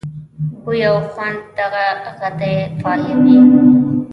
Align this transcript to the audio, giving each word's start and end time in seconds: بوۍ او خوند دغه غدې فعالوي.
بوۍ 0.63 0.79
او 0.89 0.97
خوند 1.13 1.39
دغه 1.57 1.85
غدې 2.19 2.55
فعالوي. 2.79 3.37